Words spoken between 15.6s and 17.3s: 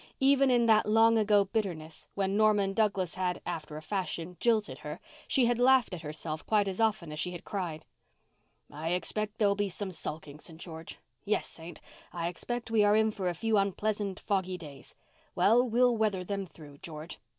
we'll weather them through, George.